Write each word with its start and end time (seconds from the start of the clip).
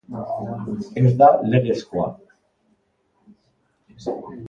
Ez 1.01 1.11
da 1.19 1.27
legezkoa. 1.51 2.09